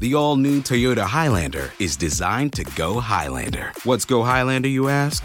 [0.00, 3.72] The all new Toyota Highlander is designed to go Highlander.
[3.82, 5.24] What's go Highlander, you ask?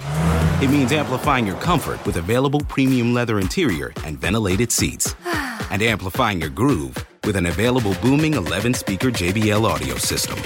[0.64, 5.14] It means amplifying your comfort with available premium leather interior and ventilated seats,
[5.70, 10.40] and amplifying your groove with an available booming 11 speaker JBL audio system.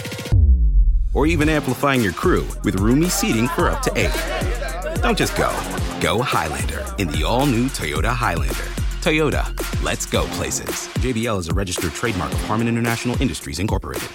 [1.14, 5.02] Or even amplifying your crew with roomy seating for up to eight.
[5.02, 5.52] Don't just go,
[6.02, 8.87] go Highlander in the all new Toyota Highlander.
[9.08, 9.46] Toyota,
[9.82, 10.90] let's go places.
[10.96, 14.10] JBL is a registered trademark of Harman International Industries, Incorporated.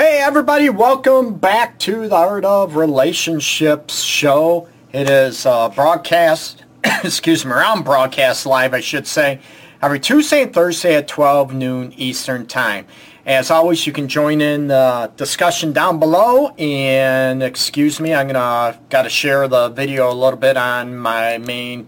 [0.00, 4.66] Hey everybody, welcome back to the Art of Relationships show.
[4.94, 6.64] It is uh, broadcast,
[7.04, 9.40] excuse me, around broadcast live I should say,
[9.82, 12.86] every Tuesday and Thursday at 12 noon Eastern Time.
[13.26, 18.80] As always, you can join in the discussion down below and excuse me, I'm gonna
[18.88, 21.86] gotta share the video a little bit on my main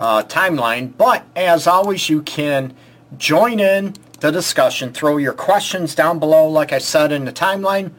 [0.00, 2.74] uh, timeline, but as always you can
[3.16, 4.92] join in the discussion.
[4.92, 7.92] Throw your questions down below, like I said in the timeline.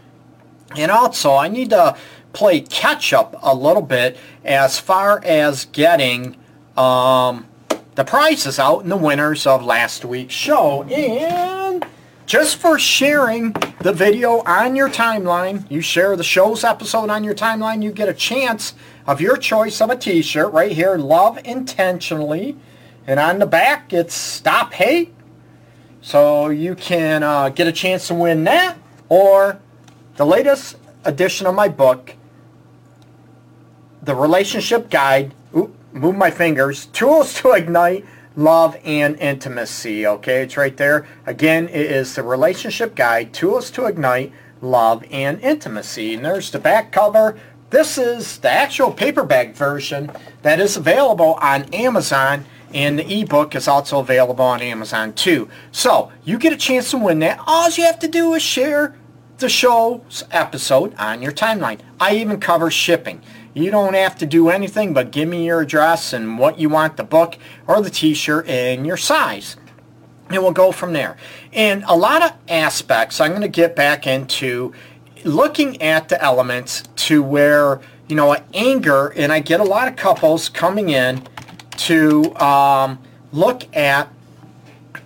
[0.75, 1.95] And also, I need to
[2.33, 6.35] play catch up a little bit as far as getting
[6.75, 7.45] um,
[7.93, 10.83] the prizes out and the winners of last week's show.
[10.83, 11.85] And
[12.25, 13.51] just for sharing
[13.81, 18.09] the video on your timeline, you share the show's episode on your timeline, you get
[18.09, 18.73] a chance
[19.05, 22.57] of your choice of a t-shirt right here, Love Intentionally.
[23.05, 25.13] And on the back, it's Stop Hate,
[26.03, 29.57] so you can uh, get a chance to win that or
[30.17, 32.15] the latest edition of my book,
[34.01, 35.33] The Relationship Guide.
[35.55, 36.85] Ooh, move my fingers.
[36.93, 38.05] Tools to Ignite
[38.35, 40.05] Love and Intimacy.
[40.05, 41.07] Okay, it's right there.
[41.25, 46.15] Again, it is the Relationship Guide, Tools to Ignite Love and Intimacy.
[46.15, 47.39] And there's the back cover.
[47.69, 50.11] This is the actual paperback version
[50.41, 55.49] that is available on Amazon and the ebook is also available on Amazon too.
[55.71, 57.39] So you get a chance to win that.
[57.45, 58.95] All you have to do is share
[59.37, 61.79] the show's episode on your timeline.
[61.99, 63.21] I even cover shipping.
[63.53, 66.97] You don't have to do anything but give me your address and what you want
[66.97, 69.57] the book or the t-shirt and your size.
[70.29, 71.17] And we'll go from there.
[71.51, 74.73] And a lot of aspects I'm going to get back into
[75.23, 79.95] looking at the elements to where, you know, anger, and I get a lot of
[79.95, 81.27] couples coming in
[81.77, 82.99] to um,
[83.31, 84.09] look at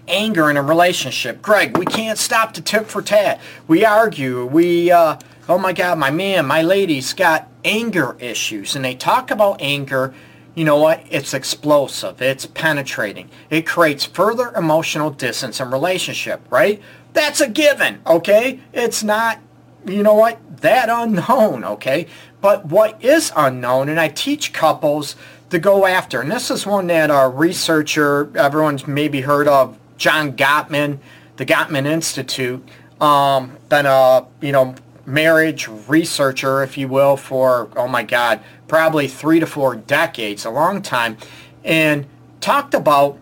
[0.07, 1.41] anger in a relationship.
[1.41, 3.39] Greg, we can't stop the tit for tat.
[3.67, 4.45] We argue.
[4.45, 5.17] We, uh,
[5.49, 8.75] oh my God, my man, my lady's got anger issues.
[8.75, 10.13] And they talk about anger.
[10.55, 11.03] You know what?
[11.09, 12.21] It's explosive.
[12.21, 13.29] It's penetrating.
[13.49, 16.81] It creates further emotional distance in relationship, right?
[17.13, 18.59] That's a given, okay?
[18.73, 19.39] It's not,
[19.85, 22.07] you know what, that unknown, okay?
[22.41, 25.15] But what is unknown, and I teach couples
[25.49, 26.21] to go after.
[26.21, 30.99] And this is one that a researcher, everyone's maybe heard of, John Gottman,
[31.37, 32.67] the Gottman Institute,
[32.99, 34.75] um, been a, you know,
[35.05, 40.49] marriage researcher, if you will, for, oh my God, probably three to four decades, a
[40.49, 41.17] long time,
[41.63, 42.05] and
[42.41, 43.17] talked about,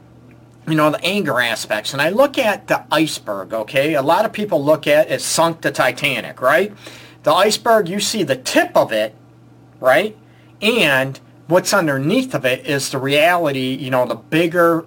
[0.68, 1.94] you know, the anger aspects.
[1.94, 3.94] And I look at the iceberg, okay?
[3.94, 6.74] A lot of people look at it sunk the Titanic, right?
[7.24, 9.14] The iceberg, you see the tip of it,
[9.80, 10.18] right?
[10.62, 14.86] And what's underneath of it is the reality, you know, the bigger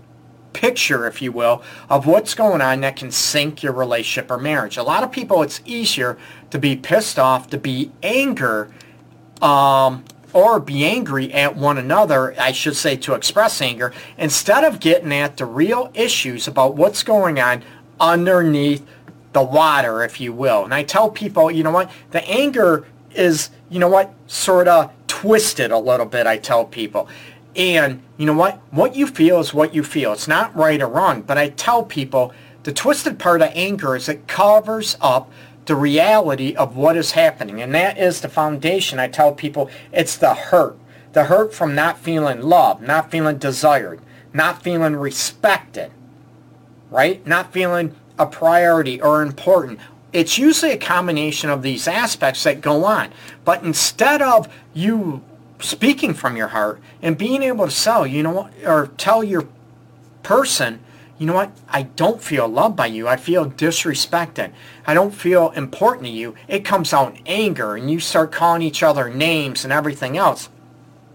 [0.52, 4.76] picture, if you will, of what's going on that can sink your relationship or marriage.
[4.76, 6.18] A lot of people, it's easier
[6.50, 8.70] to be pissed off, to be anger,
[9.40, 14.80] um, or be angry at one another, I should say to express anger, instead of
[14.80, 17.62] getting at the real issues about what's going on
[18.00, 18.86] underneath
[19.32, 20.64] the water, if you will.
[20.64, 24.92] And I tell people, you know what, the anger is, you know what, sort of
[25.20, 27.08] twisted a little bit, I tell people.
[27.56, 28.60] And you know what?
[28.70, 30.12] What you feel is what you feel.
[30.12, 31.22] It's not right or wrong.
[31.22, 32.32] But I tell people
[32.62, 35.28] the twisted part of anger is it covers up
[35.66, 37.60] the reality of what is happening.
[37.60, 39.00] And that is the foundation.
[39.00, 40.78] I tell people it's the hurt.
[41.14, 44.00] The hurt from not feeling loved, not feeling desired,
[44.32, 45.90] not feeling respected,
[46.90, 47.26] right?
[47.26, 49.80] Not feeling a priority or important
[50.12, 53.12] it's usually a combination of these aspects that go on.
[53.44, 55.22] But instead of you
[55.60, 59.46] speaking from your heart and being able to sell, you know, what, or tell your
[60.22, 60.80] person,
[61.18, 61.50] you know what?
[61.68, 63.08] I don't feel loved by you.
[63.08, 64.52] I feel disrespected.
[64.86, 66.34] I don't feel important to you.
[66.46, 70.48] It comes out in anger and you start calling each other names and everything else.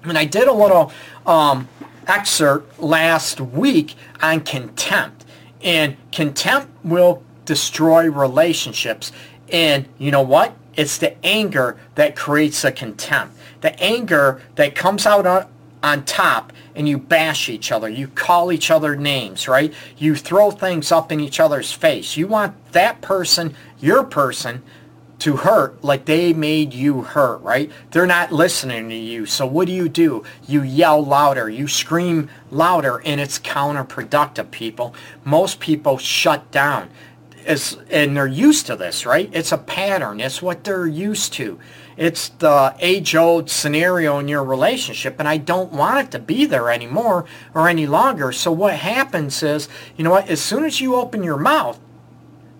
[0.03, 0.91] And I did a little
[1.25, 1.69] um,
[2.05, 5.25] excerpt last week on contempt.
[5.61, 9.11] And contempt will destroy relationships.
[9.49, 10.55] And you know what?
[10.75, 13.37] It's the anger that creates a contempt.
[13.61, 15.47] The anger that comes out on,
[15.81, 17.87] on top and you bash each other.
[17.87, 19.73] You call each other names, right?
[19.97, 22.17] You throw things up in each other's face.
[22.17, 24.63] You want that person, your person,
[25.19, 27.71] to hurt like they made you hurt, right?
[27.91, 29.25] They're not listening to you.
[29.25, 30.23] So what do you do?
[30.47, 31.49] You yell louder.
[31.49, 34.93] You scream louder and it's counterproductive, people.
[35.23, 36.89] Most people shut down.
[37.45, 39.29] It's, and they're used to this, right?
[39.33, 40.19] It's a pattern.
[40.19, 41.59] It's what they're used to.
[41.95, 46.71] It's the age-old scenario in your relationship, and I don't want it to be there
[46.71, 48.31] anymore or any longer.
[48.31, 51.79] So what happens is, you know what, as soon as you open your mouth,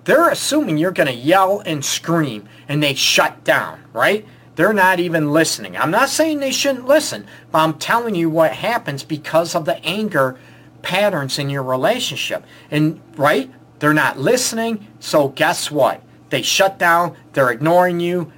[0.03, 4.25] they're assuming you're going to yell and scream, and they shut down, right?
[4.55, 5.77] They're not even listening.
[5.77, 9.83] I'm not saying they shouldn't listen, but I'm telling you what happens because of the
[9.83, 10.37] anger
[10.83, 12.45] patterns in your relationship.
[12.69, 13.49] And, right,
[13.83, 16.01] they're not listening, so guess what?
[16.29, 18.31] They shut down, they're ignoring you,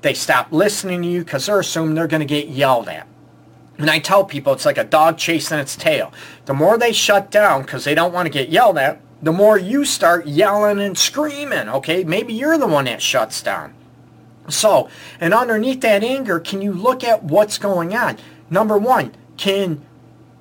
[0.00, 3.06] they stop listening to you because they're assuming they're going to get yelled at.
[3.76, 6.14] And I tell people it's like a dog chasing its tail.
[6.46, 9.58] The more they shut down because they don't want to get yelled at, the more
[9.58, 12.02] you start yelling and screaming, okay?
[12.02, 13.74] Maybe you're the one that shuts down.
[14.48, 14.88] So,
[15.20, 18.16] and underneath that anger, can you look at what's going on?
[18.48, 19.84] Number one, can,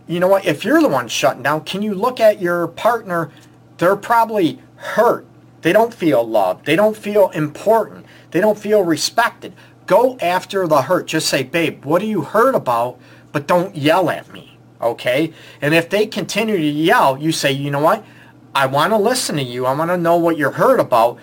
[0.07, 3.31] you know what, if you're the one shutting down, can you look at your partner?
[3.79, 5.25] They're probably hurt.
[5.61, 6.65] They don't feel loved.
[6.65, 8.05] They don't feel important.
[8.31, 9.53] They don't feel respected.
[9.87, 11.07] Go after the hurt.
[11.07, 12.99] Just say, babe, what are you hurt about?
[13.31, 14.57] But don't yell at me.
[14.81, 15.33] Okay?
[15.61, 18.05] And if they continue to yell, you say, you know what?
[18.53, 19.65] I want to listen to you.
[19.65, 21.19] I want to know what you're hurt about.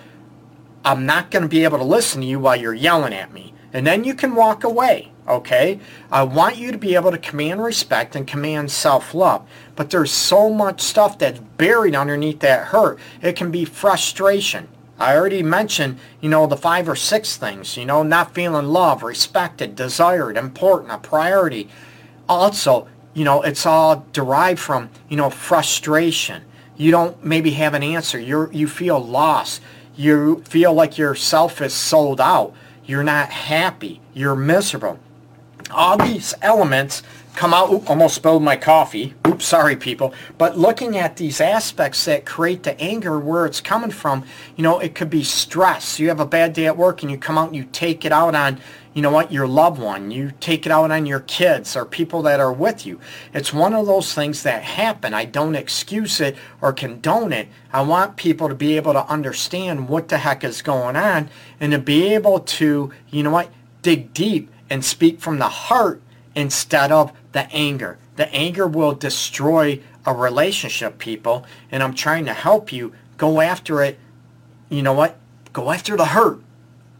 [0.84, 3.54] I'm not going to be able to listen to you while you're yelling at me.
[3.72, 5.12] And then you can walk away.
[5.28, 5.80] Okay?
[6.10, 9.46] I want you to be able to command respect and command self-love.
[9.74, 12.98] But there's so much stuff that's buried underneath that hurt.
[13.22, 14.68] It can be frustration.
[14.98, 19.02] I already mentioned, you know, the five or six things, you know, not feeling loved,
[19.02, 21.68] respected, desired, important, a priority.
[22.28, 26.44] Also, you know, it's all derived from, you know, frustration.
[26.76, 28.18] You don't maybe have an answer.
[28.18, 29.62] You you feel lost.
[29.96, 32.54] You feel like yourself is sold out.
[32.84, 34.00] You're not happy.
[34.12, 34.98] You're miserable.
[35.70, 37.02] All these elements
[37.36, 39.14] come out, Oop, almost spilled my coffee.
[39.26, 40.14] Oops, sorry people.
[40.38, 44.24] But looking at these aspects that create the anger, where it's coming from,
[44.56, 46.00] you know, it could be stress.
[46.00, 48.12] You have a bad day at work and you come out and you take it
[48.12, 48.58] out on,
[48.94, 50.10] you know what, your loved one.
[50.10, 52.98] You take it out on your kids or people that are with you.
[53.34, 55.12] It's one of those things that happen.
[55.12, 57.48] I don't excuse it or condone it.
[57.72, 61.28] I want people to be able to understand what the heck is going on
[61.60, 63.50] and to be able to, you know what,
[63.82, 66.00] dig deep and speak from the heart
[66.34, 67.98] instead of the anger.
[68.16, 73.82] The anger will destroy a relationship, people, and I'm trying to help you go after
[73.82, 73.98] it.
[74.68, 75.16] You know what?
[75.52, 76.40] Go after the hurt.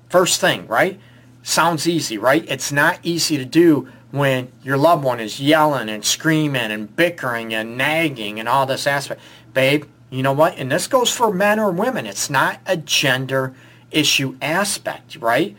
[0.08, 1.00] First thing, right?
[1.42, 2.44] Sounds easy, right?
[2.48, 7.54] It's not easy to do when your loved one is yelling and screaming and bickering
[7.54, 9.20] and nagging and all this aspect.
[9.52, 10.56] Babe, you know what?
[10.58, 12.06] And this goes for men or women.
[12.06, 13.54] It's not a gender
[13.90, 15.56] issue aspect, right?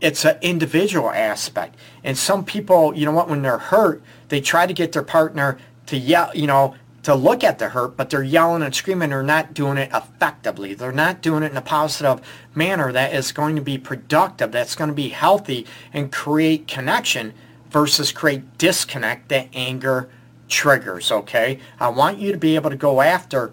[0.00, 1.76] It's an individual aspect.
[2.04, 5.58] And some people, you know what, when they're hurt, they try to get their partner
[5.86, 9.10] to yell, you know, to look at the hurt, but they're yelling and screaming.
[9.10, 10.74] They're not doing it effectively.
[10.74, 12.20] They're not doing it in a positive
[12.54, 17.32] manner that is going to be productive, that's going to be healthy and create connection
[17.70, 20.08] versus create disconnect that anger
[20.48, 21.60] triggers, okay?
[21.78, 23.52] I want you to be able to go after,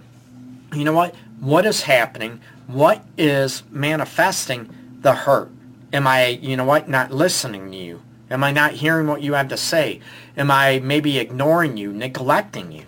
[0.74, 2.42] you know what, what is happening?
[2.68, 4.70] What is manifesting
[5.02, 5.52] the hurt?
[5.96, 8.02] Am I, you know what, not listening to you?
[8.30, 10.02] Am I not hearing what you have to say?
[10.36, 12.84] Am I maybe ignoring you, neglecting you?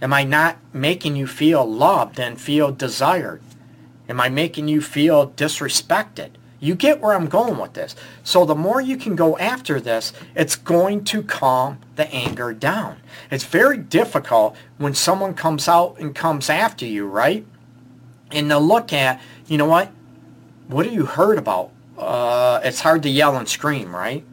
[0.00, 3.42] Am I not making you feel loved and feel desired?
[4.08, 6.30] Am I making you feel disrespected?
[6.60, 7.94] You get where I'm going with this.
[8.24, 13.02] So the more you can go after this, it's going to calm the anger down.
[13.30, 17.46] It's very difficult when someone comes out and comes after you, right?
[18.30, 19.90] And to look at, you know what?
[20.68, 21.72] What are you hurt about?
[22.00, 24.24] Uh, it's hard to yell and scream, right?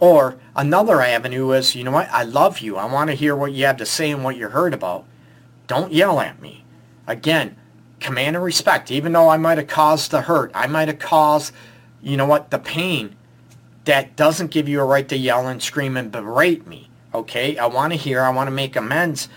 [0.00, 2.76] Or another avenue is, you know what, I love you.
[2.76, 5.04] I want to hear what you have to say and what you're hurt about.
[5.68, 6.64] Don't yell at me.
[7.06, 7.56] Again,
[8.00, 8.90] command and respect.
[8.90, 11.54] Even though I might have caused the hurt, I might have caused,
[12.02, 13.16] you know what, the pain,
[13.84, 16.90] that doesn't give you a right to yell and scream and berate me.
[17.14, 17.56] Okay?
[17.56, 19.28] I want to hear, I want to make amends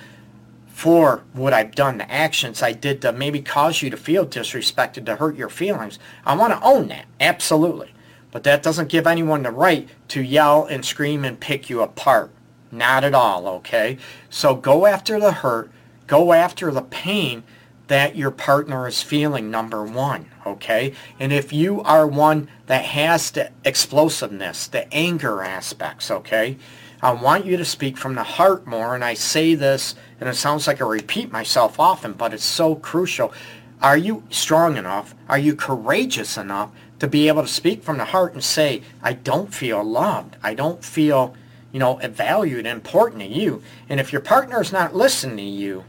[0.75, 5.05] for what I've done, the actions I did to maybe cause you to feel disrespected,
[5.05, 5.99] to hurt your feelings.
[6.25, 7.93] I want to own that, absolutely.
[8.29, 12.29] But that doesn't give anyone the right to yell and scream and pick you apart.
[12.73, 13.97] Not at all, okay?
[14.29, 15.71] So go after the hurt,
[16.07, 17.43] go after the pain
[17.87, 20.91] that your partner is feeling, number one, okay?
[21.21, 26.57] And if you are one that has the explosiveness, the anger aspects, okay?
[27.01, 30.35] I want you to speak from the heart more, and I say this, and it
[30.35, 33.33] sounds like I repeat myself often, but it's so crucial.
[33.81, 35.13] Are you strong enough?
[35.27, 39.13] Are you courageous enough to be able to speak from the heart and say, I
[39.13, 40.37] don't feel loved.
[40.41, 41.35] I don't feel,
[41.71, 43.61] you know, valued and important to you.
[43.89, 45.83] And if your partner is not listening to you,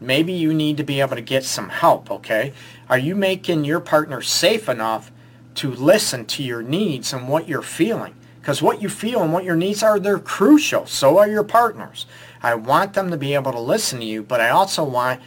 [0.00, 2.52] maybe you need to be able to get some help, okay?
[2.88, 5.10] Are you making your partner safe enough
[5.54, 8.14] to listen to your needs and what you're feeling?
[8.42, 10.84] Because what you feel and what your needs are, they're crucial.
[10.86, 12.06] So are your partners.
[12.42, 15.20] I want them to be able to listen to you, but I also want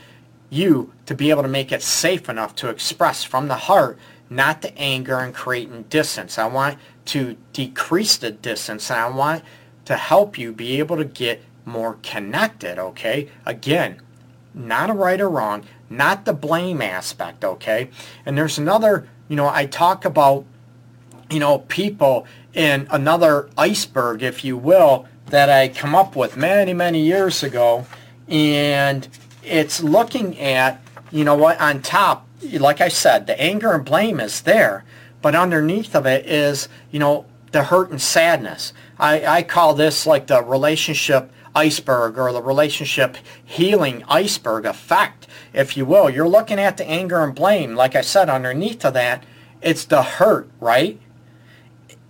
[0.49, 3.97] you to be able to make it safe enough to express from the heart,
[4.29, 6.37] not the anger and creating distance.
[6.37, 9.43] I want to decrease the distance and I want
[9.85, 13.29] to help you be able to get more connected, okay?
[13.45, 14.01] Again,
[14.53, 17.89] not a right or wrong, not the blame aspect, okay?
[18.25, 20.45] And there's another, you know, I talk about,
[21.29, 26.73] you know, people in another iceberg, if you will, that I come up with many,
[26.73, 27.85] many years ago.
[28.27, 29.07] And
[29.43, 34.19] it's looking at, you know what, on top, like I said, the anger and blame
[34.19, 34.85] is there.
[35.21, 38.73] But underneath of it is, you know, the hurt and sadness.
[38.99, 45.77] I, I call this like the relationship iceberg or the relationship healing iceberg effect, if
[45.77, 46.09] you will.
[46.09, 47.75] You're looking at the anger and blame.
[47.75, 49.23] Like I said, underneath of that,
[49.61, 50.99] it's the hurt, right?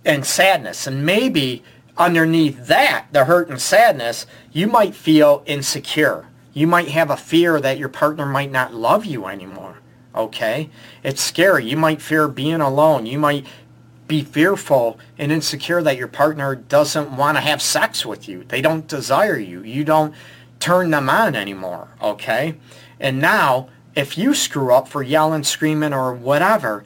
[0.06, 0.86] And sadness.
[0.86, 1.62] And maybe
[1.98, 6.28] underneath that, the hurt and sadness, you might feel insecure.
[6.54, 9.78] You might have a fear that your partner might not love you anymore.
[10.14, 10.70] Okay?
[11.02, 11.68] It's scary.
[11.68, 13.04] You might fear being alone.
[13.04, 13.44] You might
[14.06, 18.44] be fearful and insecure that your partner doesn't want to have sex with you.
[18.44, 19.62] They don't desire you.
[19.62, 20.14] You don't
[20.60, 21.88] turn them on anymore.
[22.00, 22.56] Okay?
[23.00, 26.84] And now, if you screw up for yelling, screaming, or whatever,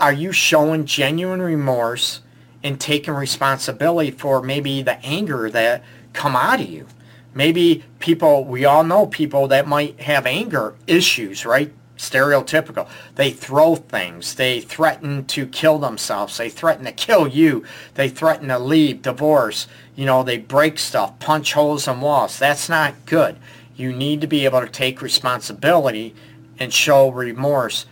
[0.00, 2.20] are you showing genuine remorse
[2.64, 6.86] and taking responsibility for maybe the anger that come out of you.
[7.34, 11.72] Maybe people, we all know people that might have anger issues, right?
[11.98, 12.88] Stereotypical.
[13.16, 14.34] They throw things.
[14.34, 16.38] They threaten to kill themselves.
[16.38, 17.64] They threaten to kill you.
[17.94, 19.68] They threaten to leave, divorce.
[19.94, 22.38] You know, they break stuff, punch holes in walls.
[22.38, 23.36] That's not good.
[23.76, 26.14] You need to be able to take responsibility
[26.58, 27.86] and show remorse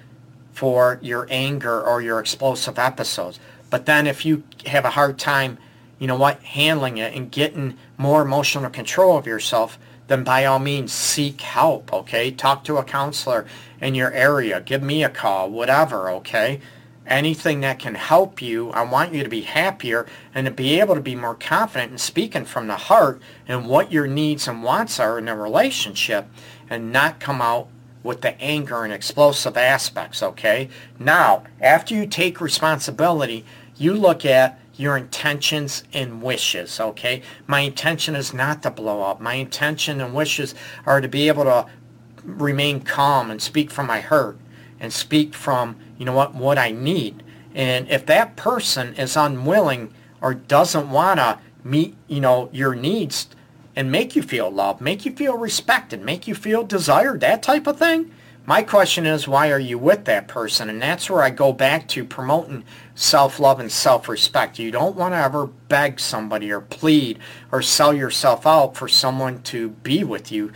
[0.52, 3.40] for your anger or your explosive episodes.
[3.72, 5.56] But then if you have a hard time,
[5.98, 10.58] you know what, handling it and getting more emotional control of yourself, then by all
[10.58, 12.30] means seek help, okay?
[12.30, 13.46] Talk to a counselor
[13.80, 14.60] in your area.
[14.60, 16.60] Give me a call, whatever, okay?
[17.06, 20.94] Anything that can help you, I want you to be happier and to be able
[20.94, 25.00] to be more confident in speaking from the heart and what your needs and wants
[25.00, 26.26] are in a relationship
[26.68, 27.68] and not come out
[28.02, 30.68] with the anger and explosive aspects, okay?
[30.98, 33.44] Now, after you take responsibility
[33.82, 37.22] you look at your intentions and wishes, okay?
[37.46, 39.20] My intention is not to blow up.
[39.20, 40.54] My intention and wishes
[40.86, 41.66] are to be able to
[42.24, 44.38] remain calm and speak from my hurt
[44.80, 47.22] and speak from, you know what, what I need.
[47.54, 53.28] And if that person is unwilling or doesn't want to meet, you know, your needs
[53.76, 57.66] and make you feel loved, make you feel respected, make you feel desired, that type
[57.66, 58.10] of thing,
[58.44, 60.68] my question is, why are you with that person?
[60.68, 64.58] And that's where I go back to promoting self-love and self-respect.
[64.58, 67.20] You don't want to ever beg somebody or plead
[67.52, 70.52] or sell yourself out for someone to be with you.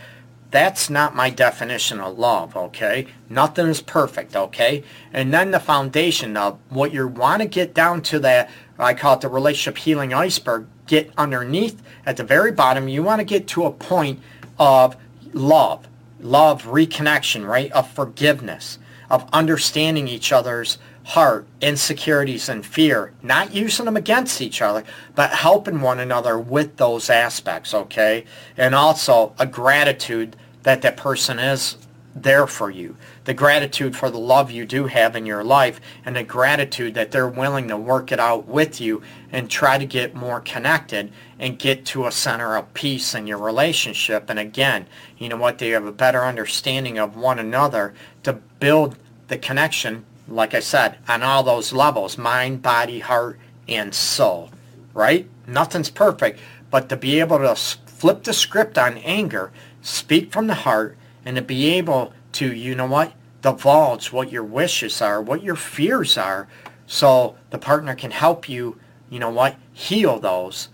[0.51, 3.07] That's not my definition of love, okay?
[3.29, 4.83] Nothing is perfect, okay?
[5.13, 9.15] And then the foundation of what you want to get down to that, I call
[9.15, 13.47] it the relationship healing iceberg, get underneath at the very bottom, you want to get
[13.49, 14.21] to a point
[14.57, 14.95] of
[15.33, 15.87] love
[16.19, 17.71] love, reconnection, right?
[17.71, 24.61] Of forgiveness, of understanding each other's heart, insecurities, and fear, not using them against each
[24.61, 24.83] other,
[25.15, 28.25] but helping one another with those aspects, okay?
[28.57, 31.77] And also a gratitude that that person is
[32.23, 32.95] there for you.
[33.25, 37.11] The gratitude for the love you do have in your life and the gratitude that
[37.11, 41.59] they're willing to work it out with you and try to get more connected and
[41.59, 44.29] get to a center of peace in your relationship.
[44.29, 47.93] And again, you know what, they have a better understanding of one another
[48.23, 48.97] to build
[49.27, 54.51] the connection, like I said, on all those levels, mind, body, heart, and soul,
[54.93, 55.29] right?
[55.45, 56.39] Nothing's perfect,
[56.71, 60.97] but to be able to flip the script on anger speak from the heart
[61.27, 65.57] and to be able to, you know what, divulge what your wishes are, what your
[65.57, 66.47] fears are,
[66.85, 68.79] so the partner can help you,
[69.09, 70.69] you know what, heal those,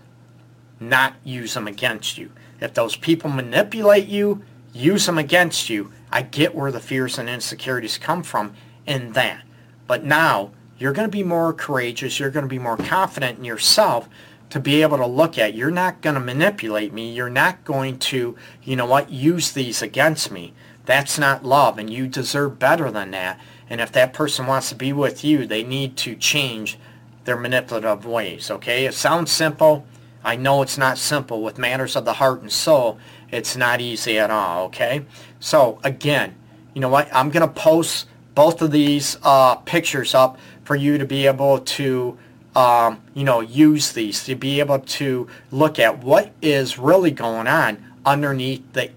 [0.78, 2.30] not use them against you.
[2.60, 5.90] If those people manipulate you, use them against you.
[6.12, 8.54] I get where the fears and insecurities come from
[8.86, 9.42] in that.
[9.88, 12.20] But now you're going to be more courageous.
[12.20, 14.08] You're going to be more confident in yourself
[14.54, 15.56] to be able to look at.
[15.56, 17.10] You're not going to manipulate me.
[17.10, 20.52] You're not going to, you know what, use these against me.
[20.86, 23.40] That's not love, and you deserve better than that.
[23.68, 26.78] And if that person wants to be with you, they need to change
[27.24, 28.86] their manipulative ways, okay?
[28.86, 29.86] It sounds simple.
[30.22, 31.42] I know it's not simple.
[31.42, 33.00] With matters of the heart and soul,
[33.32, 35.04] it's not easy at all, okay?
[35.40, 36.36] So, again,
[36.74, 37.12] you know what?
[37.12, 38.06] I'm going to post
[38.36, 42.16] both of these uh, pictures up for you to be able to,
[42.54, 47.46] um, you know, use these, to be able to look at what is really going
[47.46, 48.90] on underneath the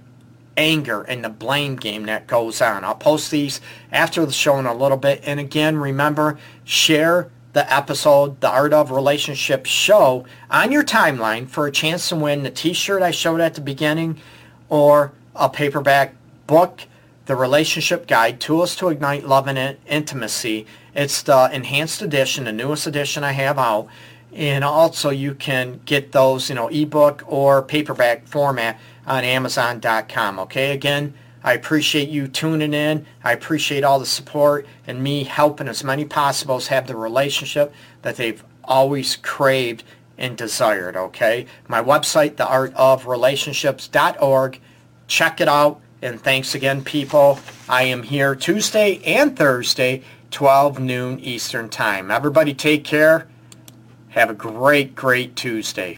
[0.55, 2.83] anger and the blame game that goes on.
[2.83, 3.61] I'll post these
[3.91, 5.21] after the show in a little bit.
[5.25, 11.65] And again, remember, share the episode, The Art of Relationship show, on your timeline for
[11.67, 14.19] a chance to win the t-shirt I showed at the beginning
[14.69, 16.81] or a paperback book,
[17.27, 20.65] The Relationship Guide, Tools to Ignite Love and Intimacy.
[20.95, 23.89] It's the enhanced edition, the newest edition I have out.
[24.33, 30.39] And also you can get those, you know, ebook or paperback format on Amazon.com.
[30.39, 33.05] Okay, again, I appreciate you tuning in.
[33.25, 38.15] I appreciate all the support and me helping as many possibles have the relationship that
[38.15, 39.83] they've always craved
[40.17, 41.45] and desired, okay?
[41.67, 44.61] My website, theartofrelationships.org.
[45.07, 45.81] Check it out.
[46.01, 47.39] And thanks again, people.
[47.67, 52.11] I am here Tuesday and Thursday, 12 noon Eastern Time.
[52.11, 53.27] Everybody take care.
[54.09, 55.95] Have a great, great Tuesday.